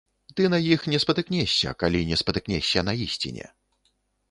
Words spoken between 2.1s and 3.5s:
не спатыкнешся на ісціне.